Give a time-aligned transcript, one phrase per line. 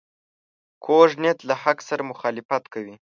[0.85, 2.95] کوږ نیت له حق سره مخالفت کوي